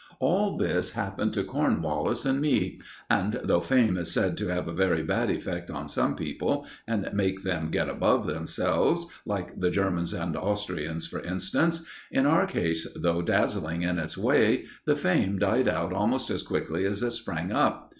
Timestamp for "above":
7.87-8.25